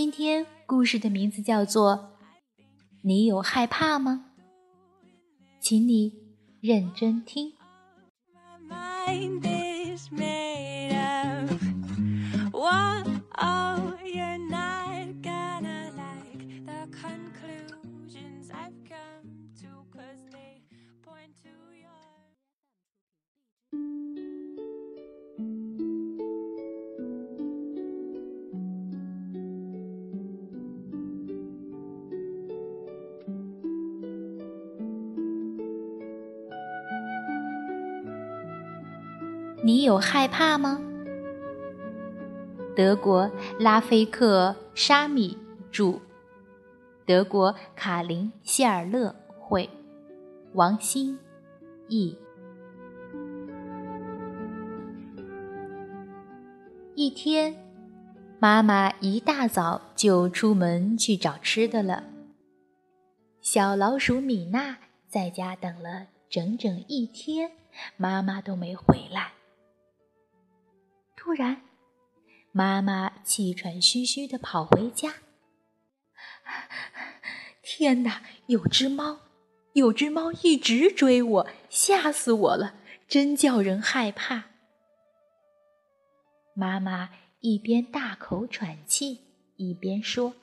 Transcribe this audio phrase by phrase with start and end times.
[0.00, 2.14] 今天故事的名字叫做
[3.02, 4.26] 《你有害怕吗》？
[5.58, 6.12] 请你
[6.60, 7.52] 认真听。
[39.68, 40.80] 你有害怕吗？
[42.74, 43.30] 德国
[43.60, 45.36] 拉菲克沙米
[45.70, 46.00] 著，
[47.04, 49.68] 德国卡林谢尔勒绘，
[50.54, 51.18] 王欣
[51.86, 52.16] 译。
[56.94, 57.54] 一天，
[58.38, 62.04] 妈妈一大早就出门去找吃的了。
[63.42, 67.50] 小老鼠米娜在家等了整整一天，
[67.98, 69.32] 妈妈都没回来。
[71.20, 71.62] 突然，
[72.52, 75.14] 妈妈气喘吁吁地跑回家。
[77.60, 79.18] 天哪，有只猫，
[79.72, 82.76] 有只猫一直追我，吓死我了，
[83.08, 84.44] 真叫人害怕。
[86.54, 89.20] 妈妈一边大口喘气，
[89.56, 90.34] 一边说：“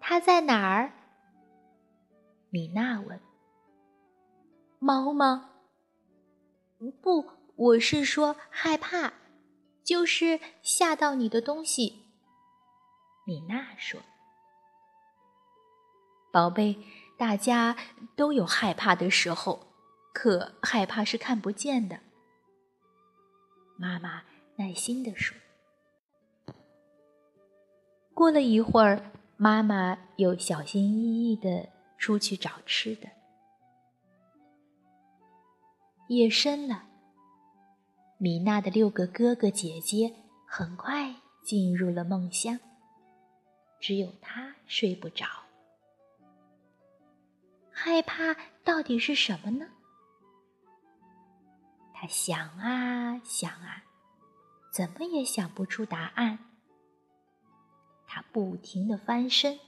[0.00, 0.92] 它在哪儿？”
[2.50, 3.20] 米娜问。
[4.80, 5.50] “猫吗
[7.00, 7.24] ？”“不。”
[7.56, 9.12] 我是说害怕，
[9.84, 12.02] 就是吓到你的东西。
[13.24, 14.00] 米娜说
[16.32, 16.78] ：“宝贝，
[17.16, 17.76] 大家
[18.16, 19.68] 都有害怕的时候，
[20.12, 22.00] 可害怕是看不见的。”
[23.78, 24.22] 妈妈
[24.56, 25.36] 耐心地说。
[28.14, 31.68] 过了一会儿，妈妈又小心翼翼地
[31.98, 33.08] 出去找吃的。
[36.08, 36.91] 夜深了。
[38.22, 40.14] 米娜的六个哥哥姐姐
[40.46, 41.12] 很快
[41.42, 42.56] 进入了梦乡，
[43.80, 45.26] 只有她睡不着。
[47.72, 49.66] 害怕到底是什么呢？
[51.92, 53.82] 他想啊想啊，
[54.72, 56.38] 怎么也想不出答案。
[58.06, 59.58] 他不停的翻身，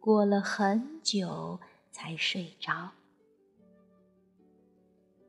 [0.00, 1.60] 过了很久
[1.92, 2.92] 才睡着。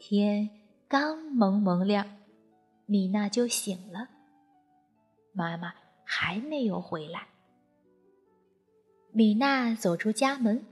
[0.00, 0.50] 天
[0.88, 2.04] 刚蒙蒙亮。
[2.92, 4.10] 米娜就醒了，
[5.32, 5.72] 妈妈
[6.04, 7.28] 还没有回来。
[9.12, 10.66] 米娜走出家门，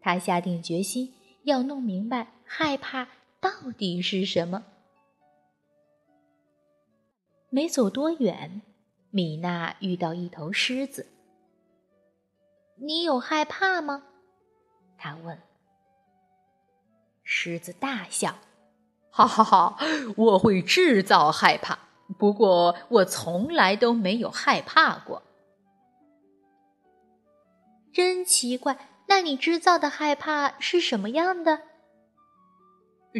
[0.00, 1.12] 她下定决心
[1.42, 3.08] 要弄明白害怕
[3.40, 4.64] 到底是什么。
[7.48, 8.62] 没走多远，
[9.10, 11.08] 米娜遇到一头狮子。
[12.78, 14.04] “你有害怕吗？”
[14.96, 15.36] 她问。
[17.24, 18.38] 狮子大笑。
[19.10, 19.76] 哈哈哈！
[20.16, 21.78] 我会制造害怕，
[22.18, 25.22] 不过我从来都没有害怕过。
[27.92, 31.62] 真奇怪，那你制造的害怕是什么样的？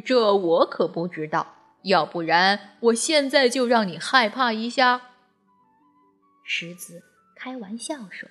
[0.04, 1.54] 这我可不知道。
[1.82, 5.00] 要不然，我现在就让你害怕一下。
[6.44, 7.02] 狮子
[7.34, 8.28] 开玩笑说：“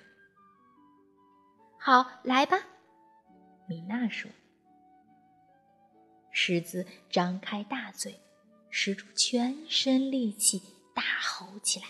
[1.82, 2.60] 好，来吧。”
[3.68, 4.30] 米娜说。
[6.42, 8.18] 狮子张开大嘴，
[8.70, 10.62] 使出全身力气，
[10.96, 11.88] 大吼起来：“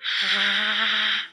[0.00, 1.28] 啊！”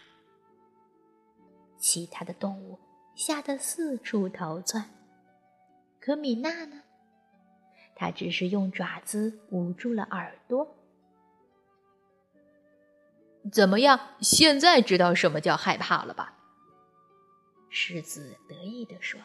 [1.80, 2.78] 其他的动物
[3.16, 4.94] 吓得四处逃窜，
[6.01, 6.84] 可米娜呢？
[7.95, 10.75] 她只是用爪子捂住了耳朵。
[13.54, 14.18] 怎么样？
[14.19, 16.38] 现在知道什么叫害怕了吧？
[17.69, 19.18] 狮子得意地说。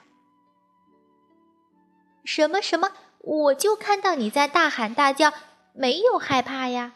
[2.24, 2.92] 什么什么？
[3.20, 5.32] 我就看到你在大喊大叫，
[5.72, 6.94] 没有害怕呀！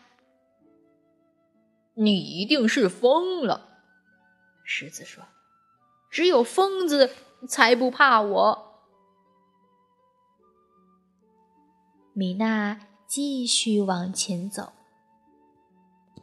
[1.95, 3.81] 你一定是疯了，
[4.63, 5.25] 狮子说
[6.11, 7.11] ：“只有疯子
[7.49, 8.83] 才不怕我。”
[12.13, 14.73] 米娜继续往前走，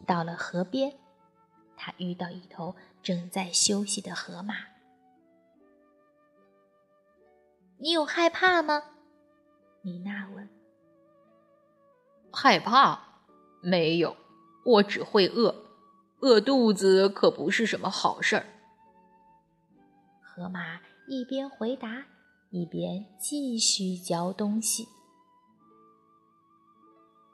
[0.06, 1.00] 到了河边，
[1.76, 4.56] 她遇到一头正在休息的河马。
[7.80, 8.84] 你有害怕吗？
[9.86, 10.50] 米娜问。
[12.34, 13.22] 害怕？
[13.62, 14.18] 没有，
[14.66, 15.64] 我只会饿，
[16.22, 18.48] 饿肚子可不是什么好事儿。
[20.24, 22.08] 河马一边回答，
[22.50, 24.88] 一边继续嚼东西。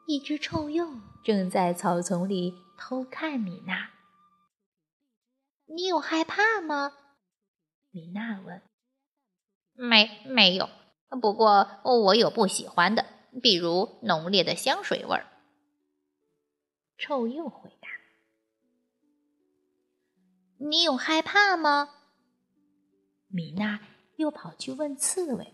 [0.06, 3.92] 一只臭鼬正在草丛里偷看米娜。
[5.68, 6.92] 你有害怕吗？
[7.92, 8.62] 米娜问。
[9.74, 10.68] 没，没有。
[11.20, 13.06] 不过我有不喜欢的，
[13.42, 15.26] 比如浓烈的香水味儿。
[16.98, 17.90] 臭鼬回答。
[20.58, 21.90] 你有害怕吗？
[23.28, 23.80] 米娜
[24.16, 25.54] 又跑去问刺猬。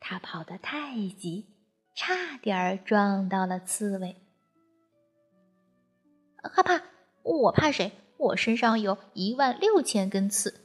[0.00, 1.46] 他跑得太急。
[1.94, 4.16] 差点儿撞到了刺猬。
[6.42, 6.82] 害怕？
[7.22, 7.92] 我怕谁？
[8.18, 10.60] 我身上有一万六千根刺，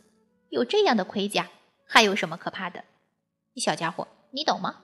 [0.50, 1.50] 有这样的盔甲，
[1.86, 2.84] 还有什么可怕的？
[3.60, 4.82] 小家伙，你懂吗？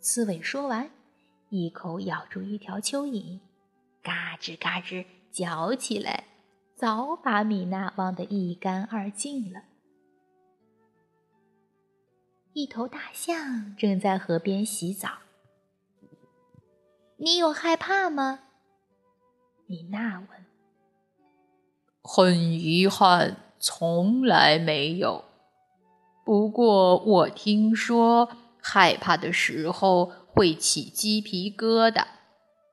[0.00, 0.90] 刺猬说完，
[1.50, 3.40] 一口咬住一条蚯蚓，
[4.02, 6.24] 嘎吱嘎吱嚼起来，
[6.74, 9.64] 早把米娜忘得一干二净了。
[12.52, 15.18] 一头大象正在河边洗澡。
[17.18, 18.40] 你有害怕吗？
[19.66, 20.46] 米娜问。
[22.02, 25.29] 很遗憾，从来没有。
[26.24, 28.28] 不过我听说，
[28.60, 32.06] 害怕的时候会起鸡皮疙瘩，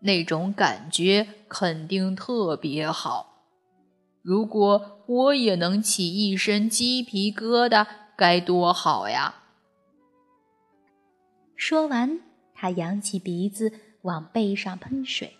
[0.01, 3.45] 那种感觉肯定特别好。
[4.21, 9.35] 如果我也能起一身鸡皮疙瘩，该多好呀！
[11.55, 12.19] 说完，
[12.53, 13.71] 他扬起鼻子
[14.01, 15.37] 往背上喷水。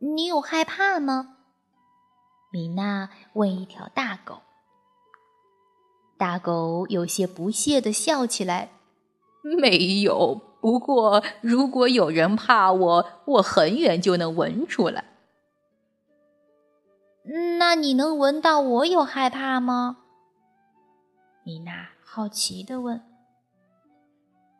[0.00, 1.36] 你有害怕吗？
[2.52, 4.42] 米娜问一条大狗。
[6.24, 8.70] 大狗有些不屑的笑起来
[9.60, 15.04] ：“没有，不过如果有人怕我，我很远就能闻出来。”
[17.58, 19.98] 那你能闻到我有害怕吗？
[21.42, 23.02] 米娜好奇的问。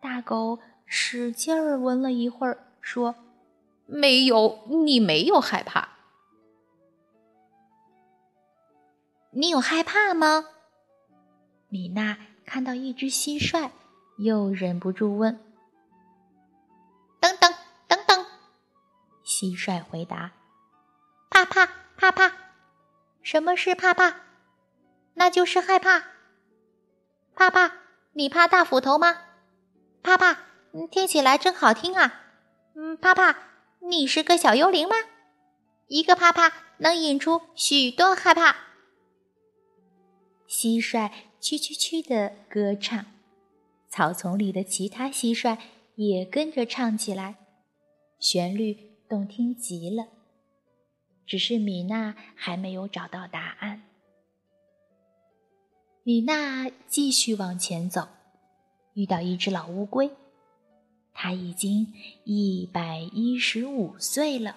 [0.03, 3.15] 大狗使劲儿闻了一会儿，说
[3.89, 5.89] ：“没有，你没有害怕。
[9.31, 10.49] 你有害怕吗？”
[11.75, 12.17] 米娜
[12.47, 13.73] 看到一只蟋蟀，
[14.19, 15.41] 又忍不住问
[17.19, 17.53] ：“等等
[17.89, 18.25] 等等。”
[19.27, 20.31] 蟋蟀回答
[21.29, 22.33] ：“怕怕怕怕。
[23.25, 24.21] 什么是怕怕？
[25.15, 26.05] 那就是害怕。
[27.35, 27.73] 怕怕，
[28.13, 29.19] 你怕大斧头吗？”
[30.01, 30.39] 怕怕，
[30.93, 32.21] 听起来真好听啊！
[32.77, 33.37] 嗯，怕怕，
[33.81, 34.95] 你是个小幽灵吗？
[35.89, 38.55] 一个怕怕能引出许多害怕。
[40.47, 41.11] 蟋蟀
[41.45, 43.05] 蛐蛐蛐的歌唱，
[43.91, 45.59] 草丛里的其他蟋蟀
[45.95, 47.35] 也跟着唱起来，
[48.19, 50.07] 旋律动听极了。
[51.27, 53.83] 只是米娜还没有找到答案。
[56.03, 58.09] 米娜继续往前走。
[58.95, 60.13] 遇到一只老乌龟，
[61.13, 61.93] 它已经
[62.25, 64.57] 一百一十五岁了。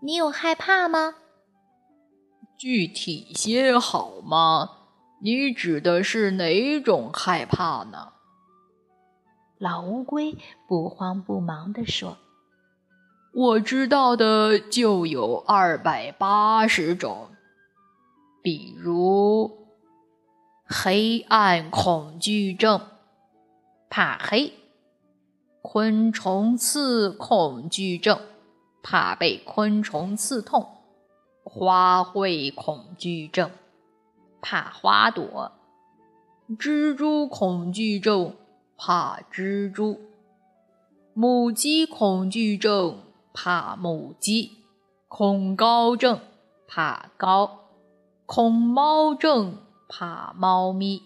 [0.00, 1.14] 你有害怕吗？
[2.58, 4.81] 具体些好吗？
[5.24, 8.14] 你指的是哪种害怕呢？
[9.56, 10.36] 老乌龟
[10.66, 12.18] 不慌不忙地说
[13.32, 17.28] ：“我知道的就有二百八十种，
[18.42, 19.68] 比如……”
[20.66, 22.80] 黑暗恐惧症，
[23.88, 24.52] 怕黑；
[25.60, 28.18] 昆虫刺恐惧症，
[28.82, 30.62] 怕被昆虫刺痛；
[31.44, 33.50] 花卉恐惧症，
[34.42, 35.52] 怕花朵；
[36.58, 38.36] 蜘蛛恐惧症，
[38.76, 39.98] 怕蜘蛛；
[41.14, 42.98] 母鸡恐惧症，
[43.32, 44.50] 怕母鸡；
[45.08, 46.20] 恐高症，
[46.68, 47.48] 怕高；
[48.26, 49.58] 恐猫症。
[49.94, 51.02] 怕猫咪，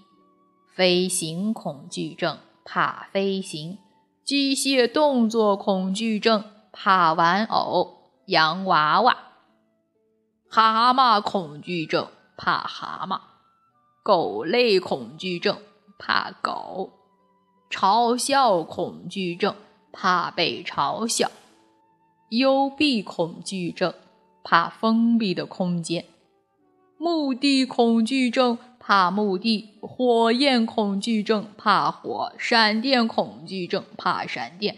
[0.72, 3.78] 飞行恐惧症；怕飞行，
[4.22, 6.40] 机械动作恐惧症；
[6.70, 7.96] 怕玩偶。
[8.26, 9.16] 洋娃娃，
[10.48, 13.20] 蛤蟆恐惧症；怕蛤蟆，
[14.02, 15.56] 狗类恐惧症；
[15.98, 16.92] 怕狗，
[17.70, 19.54] 嘲笑恐惧症；
[19.92, 21.30] 怕被嘲笑，
[22.30, 23.92] 幽闭恐惧症；
[24.44, 26.04] 怕封闭的空间，
[26.98, 28.58] 墓地恐惧症。
[28.78, 34.76] 怕墓地，火焰恐惧症；怕火，闪电恐惧症；怕闪电，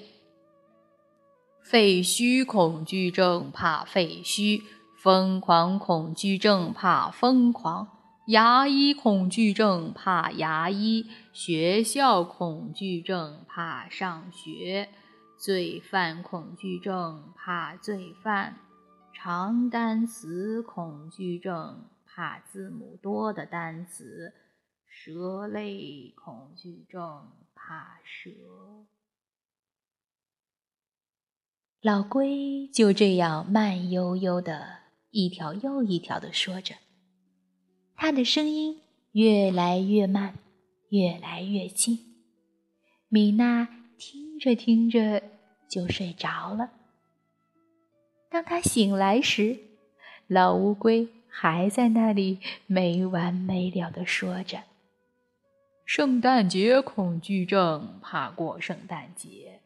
[1.62, 4.62] 废墟恐惧症怕废墟，
[5.00, 7.86] 疯狂恐惧症怕疯狂，
[8.26, 14.88] 牙医恐惧症怕牙医，学校恐惧症怕上学，
[15.36, 18.58] 罪犯恐惧症怕罪犯，
[19.14, 24.34] 长单词恐惧症怕字母多的单词。
[24.90, 28.30] 蛇类恐惧症，怕蛇。
[31.80, 34.87] 老龟就这样慢悠悠的
[35.20, 36.76] 一条又一条的说着，
[37.96, 40.38] 他的声音越来越慢，
[40.90, 41.98] 越来越近。
[43.08, 43.66] 米娜
[43.98, 45.20] 听着听着
[45.68, 46.70] 就睡着了。
[48.30, 49.58] 当他醒来时，
[50.28, 54.62] 老乌龟还在那里没完没了的说着。
[55.84, 59.58] 圣诞节恐惧症，怕过圣诞节；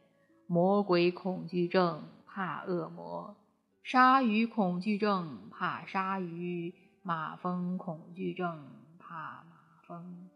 [0.47, 3.35] 魔鬼恐惧症，怕恶魔；
[3.83, 6.73] 鲨鱼恐惧症，怕鲨鱼；
[7.03, 8.65] 马蜂恐惧症，
[8.97, 10.29] 怕马蜂。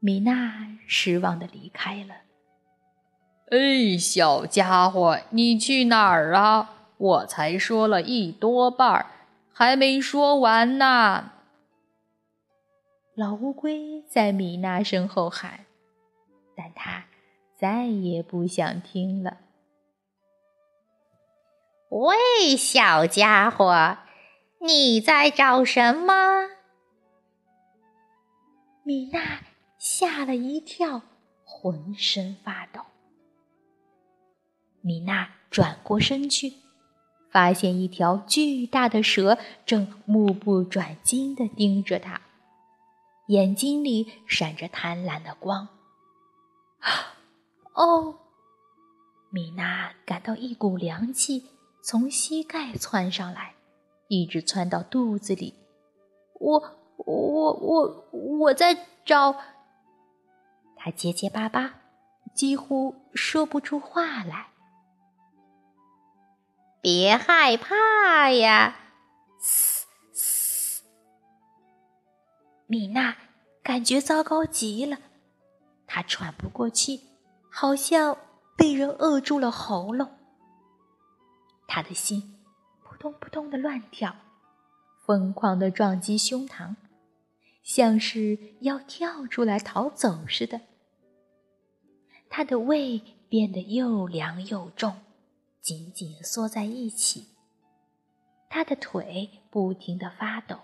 [0.00, 2.14] 米娜失望的离开了。
[3.50, 6.70] 哎，小家伙，你去哪儿啊？
[6.96, 9.06] 我才说了一多半儿，
[9.52, 11.32] 还没说完呢。
[13.14, 15.66] 老乌龟在米娜身后喊，
[16.56, 17.04] 但他
[17.54, 19.36] 再也不想听了。
[21.96, 23.98] 喂，小家伙，
[24.58, 26.48] 你在找什么？
[28.82, 29.42] 米娜
[29.78, 31.02] 吓了一跳，
[31.44, 32.80] 浑身发抖。
[34.80, 36.54] 米娜转过身去，
[37.30, 42.20] 发现一条巨大的蛇正目不转睛地盯着她。
[43.28, 45.68] 眼睛里闪着贪婪的光。
[47.74, 48.16] 哦，
[49.30, 51.50] 米娜感到一股凉气
[51.86, 53.56] 从膝盖窜上来，
[54.08, 55.52] 一直窜到肚子里。
[56.40, 56.58] 我、
[56.96, 59.36] 我、我、我在找。
[60.76, 61.74] 他结结巴巴，
[62.34, 64.46] 几乎说不出话来。
[66.80, 68.76] 别害怕呀！
[69.38, 70.82] 嘶嘶
[72.66, 73.14] 米娜
[73.62, 74.96] 感觉糟糕极了，
[75.86, 77.10] 她喘不过气，
[77.50, 78.16] 好像
[78.56, 80.13] 被人扼住了喉咙。
[81.74, 82.38] 他的心
[82.84, 84.14] 扑通扑通的乱跳，
[85.04, 86.76] 疯狂的撞击胸膛，
[87.64, 90.60] 像是要跳出来逃走似的。
[92.30, 95.00] 他的胃变得又凉又重，
[95.60, 97.26] 紧紧缩在一起。
[98.48, 100.60] 他的腿不停的发抖。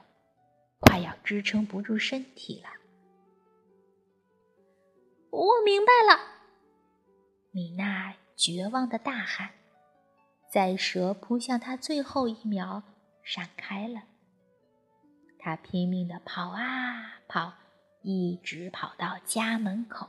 [0.78, 2.68] 快要支撑不住身体了，
[5.30, 6.20] 我明白了！
[7.50, 9.50] 米娜绝望的大喊，
[10.50, 12.82] 在蛇扑向他最后一秒
[13.22, 14.02] 闪开了。
[15.38, 17.52] 他拼命的跑啊跑，
[18.02, 20.06] 一直跑到家门口。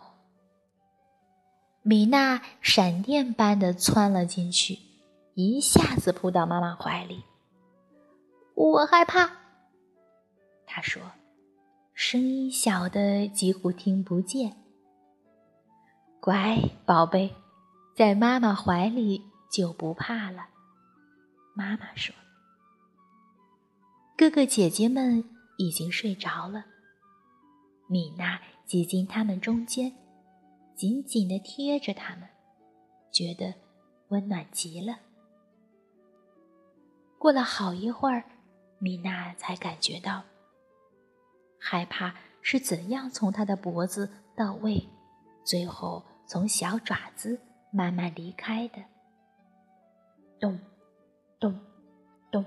[1.83, 4.79] 米娜闪电般的窜了进去，
[5.36, 7.24] 一下子扑到妈妈怀里。
[8.55, 9.31] 我害怕。
[10.65, 11.01] 他说
[11.93, 14.57] ：“声音小的几乎听不见。”
[16.21, 17.33] 乖宝贝，
[17.95, 20.48] 在妈妈怀里就不怕了。
[21.53, 22.15] 妈妈说
[24.17, 25.24] ：“哥哥姐姐们
[25.58, 26.65] 已经睡着了。”
[27.89, 29.93] 米娜挤进他们中间，
[30.75, 32.29] 紧紧的贴着他们，
[33.12, 33.53] 觉得
[34.08, 34.98] 温暖极了。
[37.20, 38.24] 过了好一会儿，
[38.79, 40.24] 米娜才感觉到。
[41.60, 44.88] 害怕是怎样从他的脖子到胃，
[45.43, 47.39] 最后从小爪子
[47.72, 48.81] 慢慢离开的？
[50.41, 50.60] 咚，
[51.39, 51.57] 咚，
[52.29, 52.43] 咚。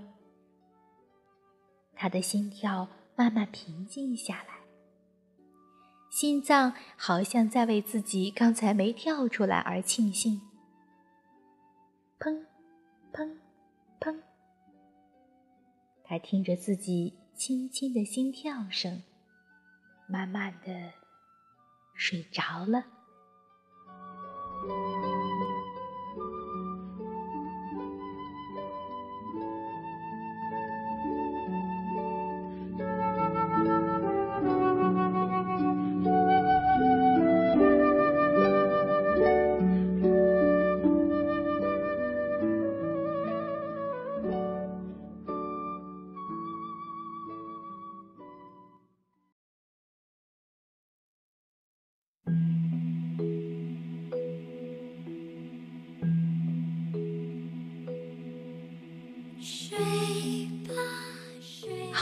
[1.94, 2.86] 他的心跳
[3.16, 4.58] 慢慢平静下来，
[6.10, 10.42] 心脏好像在为自己刚才没跳出来而庆幸。
[12.18, 12.44] 砰，
[13.14, 13.34] 砰，
[13.98, 14.20] 砰。
[16.04, 17.14] 他听着自己。
[17.36, 19.02] 轻轻的心跳声，
[20.06, 20.92] 慢慢的
[21.96, 22.84] 睡着了。